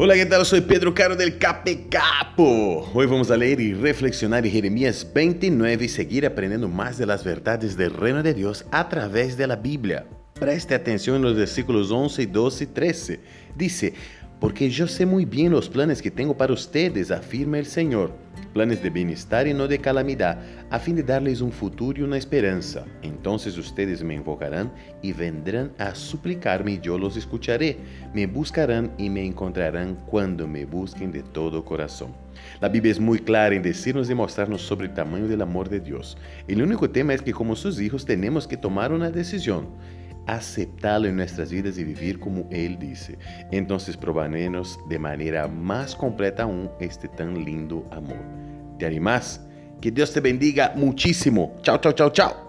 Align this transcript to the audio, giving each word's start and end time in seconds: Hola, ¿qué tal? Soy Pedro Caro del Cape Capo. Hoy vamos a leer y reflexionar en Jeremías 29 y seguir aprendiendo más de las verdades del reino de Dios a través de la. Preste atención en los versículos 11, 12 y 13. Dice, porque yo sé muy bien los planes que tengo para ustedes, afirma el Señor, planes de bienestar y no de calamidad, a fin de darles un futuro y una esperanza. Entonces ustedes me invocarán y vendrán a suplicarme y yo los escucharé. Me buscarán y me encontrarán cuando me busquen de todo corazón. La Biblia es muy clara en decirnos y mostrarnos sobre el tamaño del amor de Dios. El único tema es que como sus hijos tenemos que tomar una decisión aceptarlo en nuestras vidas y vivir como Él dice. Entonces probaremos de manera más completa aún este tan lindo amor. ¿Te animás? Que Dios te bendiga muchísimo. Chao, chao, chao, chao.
Hola, 0.00 0.14
¿qué 0.14 0.26
tal? 0.26 0.46
Soy 0.46 0.60
Pedro 0.60 0.94
Caro 0.94 1.16
del 1.16 1.38
Cape 1.38 1.88
Capo. 1.90 2.88
Hoy 2.94 3.06
vamos 3.06 3.32
a 3.32 3.36
leer 3.36 3.58
y 3.58 3.74
reflexionar 3.74 4.46
en 4.46 4.52
Jeremías 4.52 5.04
29 5.12 5.86
y 5.86 5.88
seguir 5.88 6.24
aprendiendo 6.24 6.68
más 6.68 6.98
de 6.98 7.06
las 7.06 7.24
verdades 7.24 7.76
del 7.76 7.92
reino 7.92 8.22
de 8.22 8.32
Dios 8.32 8.64
a 8.70 8.88
través 8.88 9.36
de 9.36 9.48
la. 9.48 9.60
Preste 10.38 10.76
atención 10.76 11.16
en 11.16 11.22
los 11.22 11.34
versículos 11.34 11.90
11, 11.90 12.28
12 12.28 12.62
y 12.62 12.66
13. 12.68 13.20
Dice, 13.56 13.94
porque 14.38 14.70
yo 14.70 14.86
sé 14.86 15.04
muy 15.04 15.24
bien 15.24 15.50
los 15.50 15.68
planes 15.68 16.00
que 16.00 16.12
tengo 16.12 16.36
para 16.36 16.52
ustedes, 16.52 17.10
afirma 17.10 17.58
el 17.58 17.66
Señor, 17.66 18.12
planes 18.52 18.82
de 18.82 18.90
bienestar 18.90 19.46
y 19.46 19.54
no 19.54 19.68
de 19.68 19.78
calamidad, 19.78 20.38
a 20.70 20.78
fin 20.78 20.96
de 20.96 21.02
darles 21.02 21.40
un 21.40 21.52
futuro 21.52 22.00
y 22.00 22.02
una 22.02 22.16
esperanza. 22.16 22.84
Entonces 23.02 23.56
ustedes 23.56 24.02
me 24.02 24.14
invocarán 24.14 24.72
y 25.02 25.12
vendrán 25.12 25.72
a 25.78 25.94
suplicarme 25.94 26.72
y 26.72 26.80
yo 26.80 26.98
los 26.98 27.16
escucharé. 27.16 27.76
Me 28.14 28.26
buscarán 28.26 28.92
y 28.98 29.10
me 29.10 29.24
encontrarán 29.24 29.96
cuando 30.06 30.46
me 30.46 30.64
busquen 30.64 31.12
de 31.12 31.22
todo 31.22 31.64
corazón. 31.64 32.12
La 32.60 32.68
Biblia 32.68 32.92
es 32.92 33.00
muy 33.00 33.18
clara 33.18 33.54
en 33.54 33.62
decirnos 33.62 34.08
y 34.10 34.14
mostrarnos 34.14 34.62
sobre 34.62 34.86
el 34.86 34.94
tamaño 34.94 35.28
del 35.28 35.42
amor 35.42 35.68
de 35.68 35.80
Dios. 35.80 36.16
El 36.46 36.62
único 36.62 36.90
tema 36.90 37.14
es 37.14 37.22
que 37.22 37.32
como 37.32 37.56
sus 37.56 37.80
hijos 37.80 38.04
tenemos 38.04 38.46
que 38.46 38.56
tomar 38.56 38.92
una 38.92 39.10
decisión 39.10 39.66
aceptarlo 40.28 41.08
en 41.08 41.16
nuestras 41.16 41.50
vidas 41.50 41.78
y 41.78 41.84
vivir 41.84 42.20
como 42.20 42.46
Él 42.50 42.78
dice. 42.78 43.18
Entonces 43.50 43.96
probaremos 43.96 44.78
de 44.88 44.98
manera 44.98 45.48
más 45.48 45.96
completa 45.96 46.44
aún 46.44 46.70
este 46.78 47.08
tan 47.08 47.44
lindo 47.44 47.84
amor. 47.90 48.22
¿Te 48.78 48.86
animás? 48.86 49.40
Que 49.80 49.90
Dios 49.90 50.12
te 50.12 50.20
bendiga 50.20 50.72
muchísimo. 50.76 51.56
Chao, 51.62 51.78
chao, 51.78 51.92
chao, 51.92 52.10
chao. 52.10 52.47